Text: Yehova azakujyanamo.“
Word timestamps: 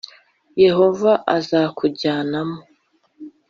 Yehova 0.63 1.11
azakujyanamo.“ 1.37 2.59